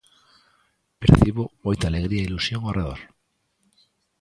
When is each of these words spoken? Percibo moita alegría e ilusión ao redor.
Percibo 1.01 1.43
moita 1.65 1.85
alegría 1.87 2.21
e 2.23 2.27
ilusión 2.29 2.61
ao 2.63 2.75
redor. 2.77 2.99